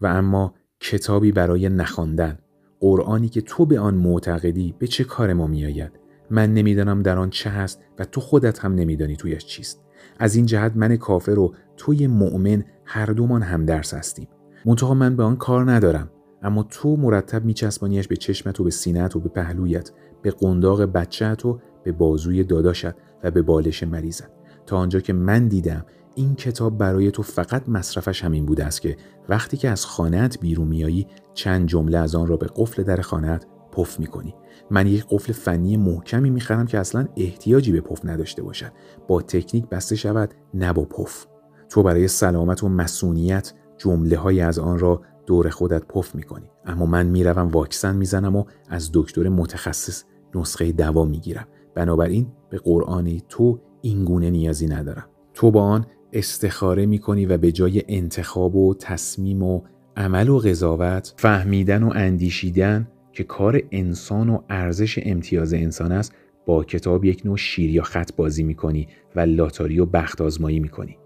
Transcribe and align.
و 0.00 0.06
اما 0.06 0.54
کتابی 0.80 1.32
برای 1.32 1.68
نخواندن. 1.68 2.38
قرآنی 2.80 3.28
که 3.28 3.40
تو 3.40 3.66
به 3.66 3.78
آن 3.78 3.94
معتقدی 3.94 4.74
به 4.78 4.86
چه 4.86 5.04
کار 5.04 5.32
ما 5.32 5.46
میآید؟ 5.46 5.92
من 6.30 6.54
نمی‌دانم 6.54 7.02
در 7.02 7.18
آن 7.18 7.30
چه 7.30 7.50
هست 7.50 7.80
و 7.98 8.04
تو 8.04 8.20
خودت 8.20 8.58
هم 8.58 8.74
نمیدانی 8.74 9.16
تویش 9.16 9.46
چیست. 9.46 9.84
از 10.18 10.36
این 10.36 10.46
جهت 10.46 10.72
من 10.74 10.96
کافر 10.96 11.38
و 11.38 11.54
توی 11.76 12.06
مؤمن 12.06 12.64
هر 12.84 13.06
دومان 13.06 13.42
هم 13.42 13.64
درس 13.64 13.94
هستیم. 13.94 14.28
منتها 14.64 14.94
من 14.94 15.16
به 15.16 15.22
آن 15.22 15.36
کار 15.36 15.70
ندارم. 15.70 16.10
اما 16.42 16.62
تو 16.62 16.96
مرتب 16.96 17.44
میچسبانیش 17.44 18.08
به 18.08 18.16
چشمت 18.16 18.60
و 18.60 18.64
به 18.64 18.70
سینت 18.70 19.16
و 19.16 19.20
به 19.20 19.28
پهلویت 19.28 19.90
به 20.22 20.30
قنداق 20.30 20.82
بچهت 20.82 21.46
و 21.46 21.60
به 21.84 21.92
بازوی 21.92 22.44
داداشت 22.44 22.90
و 23.24 23.30
به 23.30 23.42
بالش 23.42 23.82
مریضت. 23.82 24.30
تا 24.66 24.76
آنجا 24.76 25.00
که 25.00 25.12
من 25.12 25.48
دیدم 25.48 25.84
این 26.14 26.34
کتاب 26.34 26.78
برای 26.78 27.10
تو 27.10 27.22
فقط 27.22 27.68
مصرفش 27.68 28.24
همین 28.24 28.46
بوده 28.46 28.64
است 28.64 28.80
که 28.80 28.96
وقتی 29.28 29.56
که 29.56 29.68
از 29.68 29.86
خانهت 29.86 30.40
بیرون 30.40 30.68
میایی 30.68 31.06
چند 31.34 31.68
جمله 31.68 31.98
از 31.98 32.14
آن 32.14 32.26
را 32.26 32.36
به 32.36 32.46
قفل 32.56 32.82
در 32.82 33.00
خانهت 33.00 33.46
پف 33.72 34.00
می‌کنی. 34.00 34.34
من 34.70 34.86
یک 34.86 35.06
قفل 35.10 35.32
فنی 35.32 35.76
محکمی 35.76 36.30
می‌خرم 36.30 36.66
که 36.66 36.78
اصلا 36.78 37.08
احتیاجی 37.16 37.72
به 37.72 37.80
پف 37.80 38.04
نداشته 38.04 38.42
باشد. 38.42 38.72
با 39.08 39.22
تکنیک 39.22 39.66
بسته 39.68 39.96
شود 39.96 40.34
نه 40.54 40.72
با 40.72 40.84
پف. 40.84 41.26
تو 41.68 41.82
برای 41.82 42.08
سلامت 42.08 42.62
و 42.62 42.68
مسئولیت 42.68 43.52
جمله 43.78 44.16
های 44.16 44.40
از 44.40 44.58
آن 44.58 44.78
را 44.78 45.02
دور 45.26 45.48
خودت 45.50 45.84
پف 45.84 46.14
می‌کنی. 46.14 46.50
اما 46.66 46.86
من 46.86 47.06
می‌روم 47.06 47.48
واکسن 47.48 47.96
می‌زنم 47.96 48.36
و 48.36 48.44
از 48.68 48.90
دکتر 48.94 49.28
متخصص 49.28 50.04
نسخه 50.34 50.72
دوا 50.72 51.04
می‌گیرم. 51.04 51.46
بنابراین 51.74 52.26
به 52.50 52.58
قرآنی 52.58 53.22
تو 53.28 53.58
اینگونه 53.82 54.30
نیازی 54.30 54.66
ندارم. 54.66 55.06
تو 55.34 55.50
با 55.50 55.62
آن 55.62 55.86
استخاره 56.12 56.86
می‌کنی 56.86 57.26
و 57.26 57.38
به 57.38 57.52
جای 57.52 57.82
انتخاب 57.88 58.56
و 58.56 58.74
تصمیم 58.74 59.42
و 59.42 59.62
عمل 59.96 60.28
و 60.28 60.38
قضاوت 60.38 61.14
فهمیدن 61.16 61.82
و 61.82 61.92
اندیشیدن 61.94 62.88
که 63.12 63.24
کار 63.24 63.62
انسان 63.70 64.28
و 64.28 64.42
ارزش 64.50 64.98
امتیاز 65.02 65.54
انسان 65.54 65.92
است 65.92 66.14
با 66.46 66.64
کتاب 66.64 67.04
یک 67.04 67.22
نوع 67.24 67.36
شیر 67.36 67.70
یا 67.70 67.82
خط 67.82 68.10
بازی 68.16 68.42
می‌کنی 68.42 68.88
و 69.16 69.20
لاتاری 69.20 69.80
و 69.80 69.86
بخت 69.86 70.20
آزمایی 70.20 70.60
می‌کنی. 70.60 70.96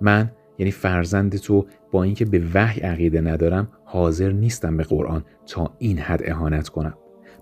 من 0.00 0.30
یعنی 0.58 0.70
فرزند 0.70 1.36
تو 1.36 1.66
با 1.92 2.02
اینکه 2.02 2.24
به 2.24 2.42
وحی 2.54 2.80
عقیده 2.80 3.20
ندارم 3.20 3.68
حاضر 3.84 4.32
نیستم 4.32 4.76
به 4.76 4.82
قرآن 4.82 5.24
تا 5.46 5.74
این 5.78 5.98
حد 5.98 6.20
اهانت 6.24 6.68
کنم. 6.68 6.94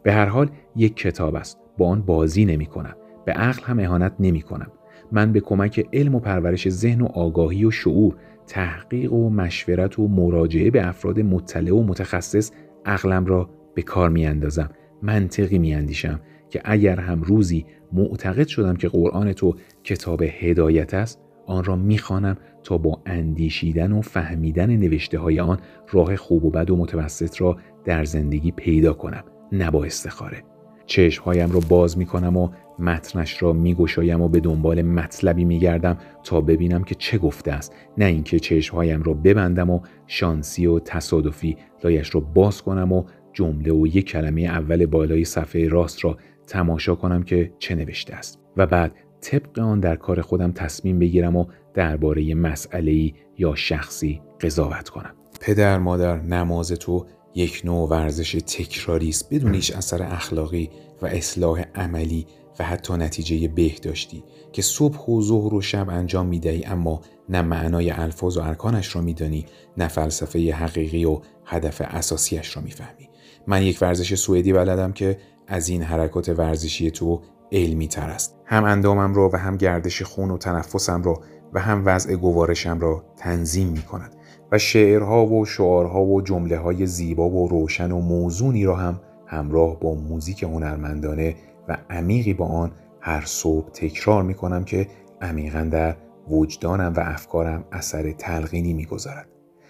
به 0.03 0.12
هر 0.12 0.27
حال 0.27 0.51
یک 0.77 0.97
کتاب 0.97 1.34
است. 1.34 1.59
با 1.79 1.89
آن 1.89 2.03
بازی 2.03 2.45
نمی 2.45 2.67
کنم 2.67 2.97
به 3.25 3.33
عقل 3.33 3.62
هم 3.64 3.79
اهانت 3.79 4.12
نمی 4.20 4.42
کنم 4.42 4.73
من 5.12 5.32
به 5.32 5.41
کمک 5.41 5.88
علم 5.92 6.14
و 6.14 6.20
پرورش 6.20 6.68
ذهن 6.68 7.00
و 7.00 7.06
آگاهی 7.06 7.64
و 7.64 7.70
شعور 7.70 8.16
تحقیق 8.46 9.12
و 9.12 9.30
مشورت 9.30 9.98
و 9.98 10.08
مراجعه 10.08 10.70
به 10.70 10.88
افراد 10.88 11.20
مطلع 11.20 11.74
و 11.74 11.82
متخصص 11.82 12.50
عقلم 12.84 13.27
را 13.27 13.50
به 13.74 13.83
کار 13.83 14.10
می 14.10 14.27
اندازم 14.27 14.70
منطقی 15.02 15.58
می 15.58 15.74
اندیشم 15.74 16.20
که 16.50 16.60
اگر 16.64 17.00
هم 17.00 17.22
روزی 17.22 17.66
معتقد 17.92 18.46
شدم 18.46 18.77
که 18.77 18.88
قرآن 18.88 19.33
تو 19.33 19.56
کتاب 19.84 20.22
هدایت 20.22 20.94
است 20.94 21.20
آن 21.46 21.64
را 21.64 21.77
می‌خوانم 21.77 22.36
تا 22.62 22.78
با 22.78 23.02
اندیشیدن 23.06 23.92
و 23.92 24.00
فهمیدن 24.00 24.77
نوشته 24.77 25.18
های 25.18 25.40
آن 25.40 25.58
راه 25.90 26.16
خوب 26.16 26.44
و 26.44 26.50
بد 26.50 26.70
و 26.70 26.77
متوسط 26.77 27.40
را 27.40 27.56
در 27.84 28.05
زندگی 28.05 28.52
پیدا 28.52 28.92
کنم 28.92 29.24
نه 29.52 29.70
با 29.70 29.84
استخاره. 29.84 30.52
چشمهایم 30.93 31.53
را 31.53 31.61
باز 31.69 31.98
می 31.98 32.07
کنم 32.07 32.37
و 32.37 32.48
متنش 32.79 33.43
را 33.43 33.53
می 33.53 33.75
گشایم 33.75 34.21
و 34.21 34.29
به 34.29 34.41
دنبال 34.41 34.83
مطلبی 34.83 35.45
می 35.45 35.59
گردم 35.59 35.98
تا 36.25 36.41
ببینم 36.41 36.85
که 36.85 36.95
چه 36.95 37.19
گفته 37.19 37.53
است. 37.53 37.75
نه 37.98 38.05
اینکه 38.05 38.41
چشمهایم 38.41 39.03
را 39.03 39.15
ببندم 39.15 39.70
و 39.70 39.81
شانسی 40.07 40.67
و 40.67 40.79
تصادفی 40.79 41.57
لایش 41.85 42.15
را 42.15 42.20
باز 42.20 42.63
کنم 42.63 42.93
و 42.93 43.05
جمله 43.33 43.73
و 43.73 43.87
یک 43.87 44.07
کلمه 44.07 44.43
اول 44.43 44.87
بالای 44.87 45.25
صفحه 45.25 45.69
راست 45.69 46.05
را 46.05 46.17
تماشا 46.47 46.95
کنم 46.95 47.23
که 47.23 47.53
چه 47.59 47.75
نوشته 47.75 48.15
است. 48.15 48.39
و 48.57 48.67
بعد 48.67 48.95
طبق 49.20 49.58
آن 49.58 49.81
در 49.81 49.97
کار 49.97 50.20
خودم 50.20 50.52
تصمیم 50.52 50.98
بگیرم 50.98 51.36
و 51.36 51.47
درباره 51.75 52.35
مسئله 52.35 53.13
یا 53.39 53.55
شخصی 53.55 54.23
قضاوت 54.41 54.89
کنم. 54.89 55.14
پدر 55.41 55.79
مادر 55.79 56.20
نماز 56.20 56.73
تو 56.73 57.07
یک 57.35 57.63
نوع 57.65 57.89
ورزش 57.89 58.33
تکراری 58.33 59.09
است 59.09 59.35
بدون 59.35 59.55
هیچ 59.55 59.77
اثر 59.77 60.03
اخلاقی 60.03 60.70
و 61.03 61.07
اصلاح 61.07 61.65
عملی 61.75 62.27
و 62.59 62.65
حتی 62.65 62.95
نتیجه 62.95 63.48
بهداشتی 63.48 64.25
که 64.53 64.63
صبح 64.63 65.07
و 65.07 65.23
ظهر 65.23 65.55
و 65.55 65.61
شب 65.61 65.91
انجام 65.91 66.27
می‌دهی 66.27 66.65
اما 66.65 67.01
نه 67.29 67.43
معنای 67.43 67.91
الفاظ 67.91 68.37
و 68.37 68.41
ارکانش 68.41 68.97
را 68.97 69.03
میدانی 69.03 69.47
نه 69.77 69.89
فلسفه 69.89 70.53
حقیقی 70.53 71.05
و 71.05 71.20
هدف 71.45 71.83
اساسیش 71.85 72.57
را 72.57 72.63
می‌فهمی. 72.63 73.09
من 73.47 73.63
یک 73.63 73.79
ورزش 73.81 74.14
سوئدی 74.14 74.53
بلدم 74.53 74.93
که 74.93 75.19
از 75.47 75.69
این 75.69 75.83
حرکات 75.83 76.29
ورزشی 76.29 76.91
تو 76.91 77.20
علمی 77.53 77.89
تر 77.89 78.11
است. 78.11 78.37
هم 78.45 78.64
اندامم 78.64 79.14
را 79.14 79.31
و 79.33 79.37
هم 79.37 79.57
گردش 79.57 80.03
خون 80.03 80.31
و 80.31 80.39
تنفسم 80.39 81.03
را 81.03 81.20
و 81.53 81.61
هم 81.61 81.83
وضع 81.87 82.17
گوارشم 82.17 82.81
را 82.81 83.05
تنظیم 83.17 83.69
می 83.69 83.83
کند 83.83 84.17
و 84.52 84.58
شعرها 84.58 85.27
و 85.27 85.45
شعارها 85.45 86.05
و 86.05 86.20
جمله 86.23 86.58
های 86.58 86.86
زیبا 86.86 87.29
و 87.29 87.48
روشن 87.48 87.92
و 87.92 88.01
موزونی 88.01 88.64
را 88.64 88.77
هم 88.77 89.01
همراه 89.27 89.80
با 89.80 89.95
موزیک 89.95 90.42
هنرمندانه 90.42 91.35
و 91.68 91.79
عمیقی 91.90 92.35
با 92.35 92.46
آن 92.46 92.73
هر 93.01 93.23
صبح 93.24 93.70
تکرار 93.70 94.23
می 94.23 94.35
کنم 94.35 94.64
که 94.64 94.86
عمیقا 95.20 95.68
در 95.70 95.96
وجدانم 96.30 96.92
و 96.96 97.01
افکارم 97.01 97.64
اثر 97.73 98.13
تلقینی 98.13 98.73
می‌گذارد. 98.73 99.29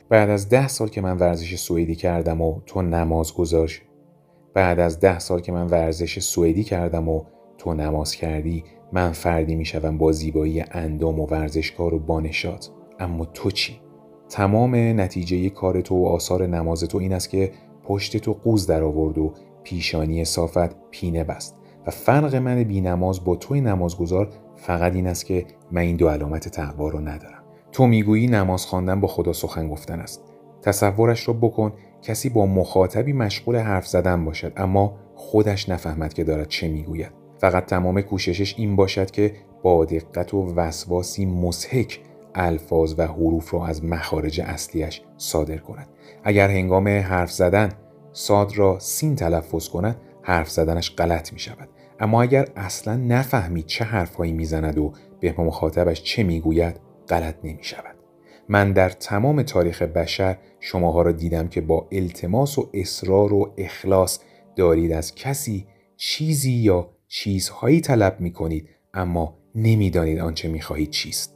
بعد 0.09 0.31
از 0.31 0.49
ده 0.49 0.69
سال 0.69 0.89
که 0.89 1.01
من 1.01 1.17
ورزش 1.17 1.57
سوئدی 1.57 1.95
کردم 1.95 2.41
و 2.41 2.61
تو 2.67 2.83
نماز 2.83 3.35
گذاشت 3.35 3.83
بعد 4.55 4.81
از 4.81 5.01
ده 5.01 5.19
سال 5.19 5.41
که 5.41 5.53
من 5.53 5.67
ورزش 5.67 6.19
سوئدی 6.19 6.65
کردم 6.65 7.09
و 7.09 7.25
تو 7.59 7.75
نماز 7.75 8.15
کردی 8.15 8.65
من 8.93 9.13
فردی 9.13 9.55
می‌شوم 9.55 9.99
با 9.99 10.13
زیبایی 10.13 10.65
اندام 10.71 11.21
و 11.21 11.27
ورزشکار 11.27 11.95
و 11.95 11.99
بانشات 11.99 12.71
اما 12.99 13.25
تو 13.25 13.51
چی؟ 13.51 13.82
تمام 14.33 14.75
نتیجه 14.75 15.51
کار 15.51 15.81
تو 15.81 15.95
و 15.95 16.07
آثار 16.07 16.47
نماز 16.47 16.85
تو 16.85 16.99
این 16.99 17.13
است 17.13 17.31
که 17.31 17.53
پشت 17.85 18.17
تو 18.17 18.33
قوز 18.33 18.67
در 18.67 18.83
آورد 18.83 19.19
و 19.19 19.33
پیشانی 19.63 20.25
صافت 20.25 20.91
پینه 20.91 21.25
بست. 21.25 21.57
و 21.87 21.91
فرق 21.91 22.35
من 22.35 22.63
بی 22.63 22.81
نماز 22.81 23.25
با 23.25 23.37
توی 23.37 23.61
نمازگذار 23.61 24.29
فقط 24.57 24.95
این 24.95 25.07
است 25.07 25.27
که 25.27 25.47
من 25.71 25.81
این 25.81 25.97
دو 25.97 26.09
علامت 26.09 26.49
تقوا 26.49 26.89
رو 26.89 27.01
ندارم. 27.01 27.43
تو 27.73 27.87
می‌گویی 27.87 28.27
نماز 28.27 28.67
خواندن 28.67 29.01
با 29.01 29.09
خدا 29.09 29.33
سخن 29.33 29.69
گفتن 29.69 30.01
است. 30.01 30.23
تصورش 30.63 31.29
را 31.29 31.35
بکن 31.35 31.73
کسی 32.03 32.29
با 32.29 32.47
مخاطبی 32.47 33.13
مشغول 33.13 33.57
حرف 33.57 33.87
زدن 33.87 34.25
باشد 34.25 34.53
اما 34.57 34.95
خودش 35.15 35.69
نفهمد 35.69 36.13
که 36.13 36.25
دارد 36.25 36.49
چه 36.49 36.69
می‌گوید. 36.69 37.11
فقط 37.39 37.67
تمام 37.67 38.01
کوششش 38.01 38.55
این 38.59 38.77
باشد 38.77 39.11
که 39.11 39.33
با 39.63 39.85
دقت 39.85 40.35
و 40.35 40.55
وسواسی 40.55 41.27
مسحک 41.27 42.01
الفاظ 42.35 42.95
و 42.99 43.07
حروف 43.07 43.55
را 43.55 43.67
از 43.67 43.85
مخارج 43.85 44.41
اصلیش 44.41 45.03
صادر 45.17 45.57
کند. 45.57 45.89
اگر 46.25 46.49
هنگام 46.49 46.89
حرف 46.89 47.33
زدن 47.33 47.69
ساد 48.13 48.59
را 48.59 48.79
سین 48.79 49.17
تلفظ 49.17 49.69
کند 49.69 49.97
حرف 50.23 50.51
زدنش 50.51 50.95
غلط 50.97 51.33
می 51.33 51.39
شود. 51.39 51.69
اما 52.01 52.23
اگر 52.23 52.49
اصلا 52.57 52.97
نفهمید 52.97 53.67
چه 53.67 53.85
حرفهایی 53.85 54.33
می‌زند 54.33 54.79
و 54.79 54.93
به 55.21 55.35
مخاطبش 55.39 56.03
چه 56.03 56.23
می‌گوید 56.23 56.81
غلط 57.09 57.35
نمی 57.45 57.65
شود. 57.65 57.97
من 58.49 58.73
در 58.73 58.89
تمام 58.89 59.43
تاریخ 59.43 59.83
بشر 59.83 60.37
شماها 60.61 61.03
را 61.03 61.13
دیدم 61.13 61.49
که 61.49 61.61
با 61.61 61.89
التماس 61.93 62.59
و 62.59 62.71
اصرار 62.75 63.33
و 63.33 63.55
اخلاص 63.59 64.19
دارید 64.57 64.93
از 64.93 65.15
کسی 65.15 65.67
چیزی 65.97 66.53
یا 66.53 66.91
چیزهایی 67.09 67.81
طلب 67.81 68.21
می 68.21 68.33
کنید 68.33 68.69
اما 68.95 69.39
نمی‌دانید 69.55 70.19
آنچه 70.19 70.49
می 70.49 70.61
خواهید 70.61 70.91
چیست. 70.91 71.32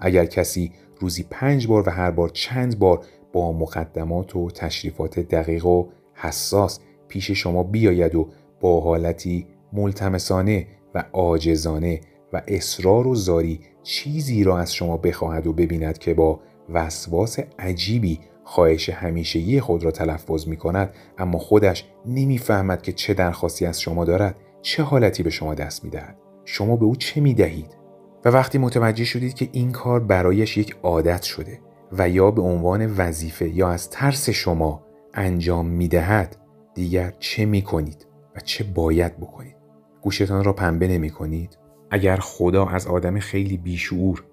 اگر 0.00 0.24
کسی 0.24 0.72
روزی 1.00 1.26
پنج 1.30 1.66
بار 1.66 1.88
و 1.88 1.90
هر 1.90 2.10
بار 2.10 2.28
چند 2.28 2.78
بار 2.78 3.00
با 3.32 3.52
مقدمات 3.52 4.36
و 4.36 4.50
تشریفات 4.50 5.20
دقیق 5.20 5.66
و 5.66 5.86
حساس 6.14 6.80
پیش 7.08 7.30
شما 7.30 7.62
بیاید 7.62 8.14
و 8.14 8.28
با 8.60 8.80
حالتی 8.80 9.46
ملتمسانه 9.72 10.66
و 10.94 11.04
عاجزانه 11.12 12.00
و 12.32 12.42
اصرار 12.48 13.06
و 13.06 13.14
زاری 13.14 13.60
چیزی 13.82 14.44
را 14.44 14.58
از 14.58 14.74
شما 14.74 14.96
بخواهد 14.96 15.46
و 15.46 15.52
ببیند 15.52 15.98
که 15.98 16.14
با 16.14 16.40
وسواس 16.68 17.38
عجیبی 17.58 18.20
خواهش 18.44 18.88
همیشگی 18.88 19.60
خود 19.60 19.84
را 19.84 19.90
تلفظ 19.90 20.48
می 20.48 20.56
کند 20.56 20.94
اما 21.18 21.38
خودش 21.38 21.84
نمی‌فهمد 22.06 22.82
که 22.82 22.92
چه 22.92 23.14
درخواستی 23.14 23.66
از 23.66 23.80
شما 23.80 24.04
دارد 24.04 24.36
چه 24.62 24.82
حالتی 24.82 25.22
به 25.22 25.30
شما 25.30 25.54
دست 25.54 25.84
می 25.84 25.90
دهد؟ 25.90 26.16
شما 26.44 26.76
به 26.76 26.84
او 26.84 26.96
چه 26.96 27.20
می 27.20 27.34
دهید؟ 27.34 27.85
و 28.26 28.28
وقتی 28.28 28.58
متوجه 28.58 29.04
شدید 29.04 29.34
که 29.34 29.48
این 29.52 29.72
کار 29.72 30.00
برایش 30.00 30.56
یک 30.56 30.76
عادت 30.82 31.22
شده 31.22 31.60
و 31.92 32.08
یا 32.08 32.30
به 32.30 32.42
عنوان 32.42 32.94
وظیفه 32.96 33.48
یا 33.48 33.68
از 33.68 33.90
ترس 33.90 34.30
شما 34.30 34.86
انجام 35.14 35.66
می 35.66 35.88
دهد 35.88 36.36
دیگر 36.74 37.12
چه 37.18 37.44
می 37.44 37.62
کنید 37.62 38.06
و 38.36 38.40
چه 38.40 38.64
باید 38.64 39.16
بکنید؟ 39.16 39.56
گوشتان 40.02 40.44
را 40.44 40.52
پنبه 40.52 40.88
نمی 40.88 41.10
کنید؟ 41.10 41.58
اگر 41.90 42.16
خدا 42.16 42.66
از 42.66 42.86
آدم 42.86 43.18
خیلی 43.18 43.56
بیشعور 43.56 44.24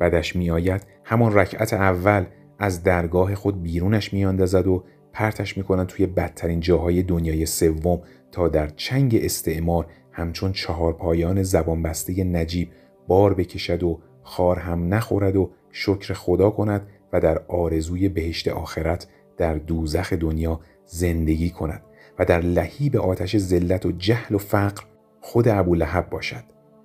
بدش 0.00 0.36
می 0.36 0.50
آید 0.50 0.86
همان 1.04 1.34
رکعت 1.34 1.72
اول 1.72 2.24
از 2.58 2.82
درگاه 2.82 3.34
خود 3.34 3.62
بیرونش 3.62 4.12
میاندازد 4.12 4.66
و 4.66 4.84
پرتش 5.12 5.56
می‌کنند 5.56 5.86
توی 5.86 6.06
بدترین 6.06 6.60
جاهای 6.60 7.02
دنیای 7.02 7.46
سوم 7.46 8.00
تا 8.32 8.48
در 8.48 8.68
چنگ 8.68 9.18
استعمار 9.22 9.86
همچون 10.12 10.52
چهار 10.52 10.92
پایان 10.92 11.42
زبان 11.42 11.82
بسته 11.82 12.24
نجیب 12.24 12.70
بار 13.08 13.34
بکشد 13.34 13.82
و 13.82 14.00
خار 14.22 14.58
هم 14.58 14.94
نخورد 14.94 15.36
و 15.36 15.50
شکر 15.70 16.14
خدا 16.14 16.50
کند 16.50 16.86
و 17.12 17.20
در 17.20 17.42
آرزوی 17.48 18.08
بهشت 18.08 18.48
آخرت 18.48 19.06
در 19.36 19.54
دوزخ 19.54 20.12
دنیا 20.12 20.60
زندگی 20.86 21.50
کند 21.50 21.82
و 22.18 22.24
در 22.24 22.40
لهیب 22.40 22.96
آتش 22.96 23.38
ذلت 23.38 23.86
و 23.86 23.92
جهل 23.92 24.34
و 24.34 24.38
فقر 24.38 24.82
خود 25.20 25.48
ابو 25.48 25.74
لحب 25.74 26.10
باشد. 26.10 26.44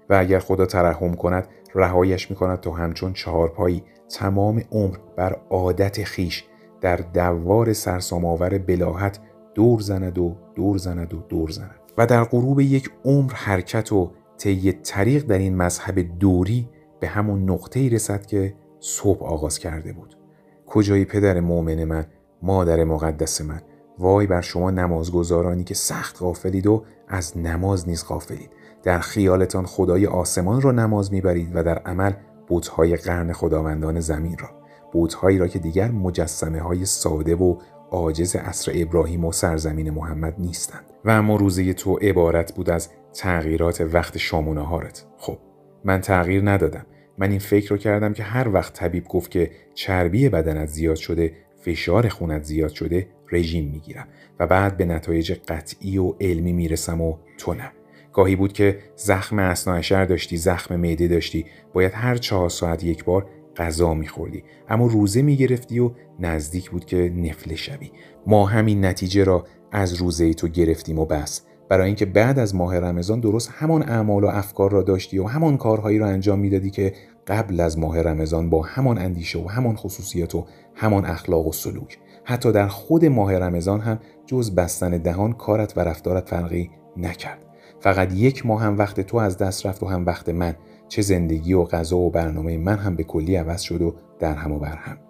و 0.10 0.14
اگر 0.14 0.40
خدا 0.40 0.66
ترحم 0.66 1.14
کند 1.14 1.48
رهایش 1.76 2.30
می 2.30 2.36
کند 2.36 2.60
تا 2.60 2.72
همچون 2.72 3.14
چهارپایی 3.14 3.84
تمام 4.10 4.62
عمر 4.72 4.98
بر 5.16 5.38
عادت 5.50 6.04
خیش 6.04 6.44
در 6.82 6.96
دوار 6.96 7.74
سرسامآور 7.74 8.58
بلاحت 8.58 9.20
دور 9.56 9.80
زند 9.80 10.18
و 10.18 10.36
دور 10.56 10.78
زند 10.78 11.14
و 11.14 11.18
دور 11.30 11.50
زند. 11.50 11.76
و 11.98 12.06
در 12.06 12.24
غروب 12.24 12.60
یک 12.60 12.90
عمر 13.06 13.34
حرکت 13.34 13.92
و 13.92 14.12
طی 14.40 14.72
طریق 14.72 15.26
در 15.26 15.38
این 15.38 15.58
مذهب 15.58 16.20
دوری 16.20 16.70
به 17.00 17.08
همون 17.08 17.50
نقطه 17.50 17.90
رسد 17.90 18.26
که 18.26 18.54
صبح 18.80 19.26
آغاز 19.26 19.60
کرده 19.60 19.94
بود. 19.94 20.18
کجایی 20.66 21.06
پدر 21.06 21.40
مؤمن 21.40 21.84
من 21.84 22.06
مادر 22.42 22.84
مقدس 22.84 23.42
من؟ 23.42 23.62
وای 24.00 24.28
بر 24.28 24.42
شما 24.42 24.72
نمازگزارانی 24.72 25.64
که 25.64 25.74
سخت 25.74 26.22
غافلید 26.22 26.68
و 26.68 26.84
از 27.08 27.38
نماز 27.38 27.90
نیز 27.90 28.06
غافلید. 28.06 28.50
در 28.84 29.00
خیالتان 29.00 29.66
خدای 29.66 30.06
آسمان 30.06 30.62
را 30.62 30.72
نماز 30.72 31.14
می‌برید 31.14 31.52
و 31.56 31.64
در 31.64 31.78
عمل 31.78 32.12
بودهای 32.48 32.96
قرن 32.96 33.34
خداوندان 33.34 34.00
زمین 34.00 34.38
را. 34.38 34.50
بودهایی 34.92 35.38
را 35.38 35.48
که 35.48 35.60
دیگر 35.60 35.92
مجسمه 35.92 36.62
های 36.62 36.86
ساده 36.86 37.36
و 37.36 37.56
عاجز 37.92 38.36
عصر 38.36 38.72
ابراهیم 38.76 39.26
و 39.26 39.32
سرزمین 39.32 39.90
محمد 39.90 40.36
نیستند. 40.38 40.86
و 41.06 41.10
اما 41.10 41.36
روزه 41.36 41.74
تو 41.74 41.96
عبارت 41.96 42.56
بود 42.56 42.70
از 42.70 42.90
تغییرات 43.14 43.82
وقت 43.82 44.18
شام 44.18 44.48
و 44.48 44.80
خب 45.18 45.38
من 45.84 46.02
تغییر 46.02 46.50
ندادم. 46.50 46.86
من 47.18 47.30
این 47.30 47.40
فکر 47.40 47.70
رو 47.70 47.78
کردم 47.78 48.14
که 48.14 48.24
هر 48.24 48.50
وقت 48.50 48.74
طبیب 48.74 49.04
گفت 49.04 49.32
که 49.32 49.52
چربی 49.74 50.30
بدنت 50.30 50.68
زیاد 50.68 50.96
شده 50.96 51.34
فشار 51.62 52.08
خونت 52.08 52.44
زیاد 52.44 52.70
شده 52.70 53.08
رژیم 53.32 53.72
می‌گیرم 53.72 54.08
و 54.40 54.48
بعد 54.48 54.78
به 54.78 54.86
نتایج 54.86 55.34
قطعی 55.48 55.98
و 55.98 56.14
علمی 56.22 56.54
می‌رسم 56.54 57.02
و 57.02 57.18
تو 57.38 57.54
نه. 57.54 57.72
گاهی 58.14 58.36
بود 58.36 58.54
که 58.54 58.80
زخم 58.96 59.40
اسناعشر 59.40 60.06
داشتی 60.06 60.38
زخم 60.38 60.76
معده 60.76 61.08
داشتی. 61.08 61.46
باید 61.74 61.92
هر 61.96 62.16
چهار 62.16 62.50
ساعت 62.50 62.84
یک 62.84 63.04
بار 63.04 63.30
غذا 63.58 63.94
میخوردی. 63.94 64.44
اما 64.70 64.88
روزه 64.88 65.22
می‌گرفتی 65.22 65.80
و 65.80 65.92
نزدیک 66.20 66.70
بود 66.70 66.86
که 66.86 67.14
نفله 67.16 67.56
شوی. 67.56 67.92
ما 68.28 68.46
همین 68.46 68.86
نتیجه 68.86 69.24
را 69.24 69.48
از 69.72 69.94
روزه 69.94 70.34
تو 70.34 70.48
گرفتیم 70.48 71.00
و 71.00 71.06
بس. 71.06 71.46
برای 71.70 71.86
اینکه 71.86 72.06
بعد 72.06 72.40
از 72.40 72.56
ماه 72.56 72.80
رمضان 72.80 73.20
درست 73.20 73.52
همان 73.54 73.90
اعمال 73.90 74.24
و 74.24 74.28
افکار 74.28 74.72
را 74.72 74.82
داشتی 74.82 75.20
و 75.20 75.24
همان 75.24 75.58
کارهایی 75.58 75.98
را 75.98 76.08
انجام 76.08 76.40
می‌دادی 76.40 76.70
که 76.70 76.94
قبل 77.28 77.60
از 77.60 77.80
ماه 77.80 78.02
رمضان 78.02 78.50
با 78.50 78.62
همان 78.62 78.98
اندیشه 78.98 79.40
و 79.40 79.48
همان 79.48 79.76
خصوصیت 79.76 80.36
و 80.36 80.46
همان 80.76 81.06
اخلاق 81.06 81.48
و 81.48 81.52
سلوک. 81.52 81.98
حتی 82.24 82.52
در 82.52 82.68
خود 82.68 83.06
ماه 83.06 83.38
رمضان 83.38 83.80
هم 83.80 84.00
جز 84.26 84.56
بستن 84.56 84.90
دهان 84.90 85.34
کارت 85.34 85.78
و 85.78 85.80
رفتارت 85.80 86.30
فرقی 86.30 86.70
نکرد. 86.98 87.46
فقط 87.80 88.14
یک 88.14 88.46
ماه 88.46 88.62
هم 88.62 88.78
وقت 88.78 89.02
تو 89.02 89.18
از 89.18 89.38
دست 89.38 89.66
رفت 89.66 89.84
و 89.84 89.86
هم 89.86 90.06
وقت 90.06 90.30
من. 90.30 90.56
چه 90.88 91.02
زندگی 91.02 91.54
و 91.54 91.64
غذا 91.64 91.98
و 91.98 92.12
برنامه 92.12 92.58
من 92.58 92.78
هم 92.78 92.96
به 92.96 93.04
کلی 93.04 93.36
عوض 93.36 93.62
شد 93.62 93.82
و 93.82 93.96
در 94.20 94.36
هم 94.36 94.52
و 94.52 94.60
بر 94.60 94.76
هم. 94.76 95.09